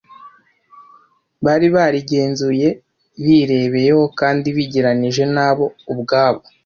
Bari 1.45 1.67
barigenzuye 1.75 2.67
birebeyeho 3.23 4.03
kandi 4.19 4.47
bigereranijje 4.55 5.23
nabo 5.35 5.65
ubwabo. 5.91 6.41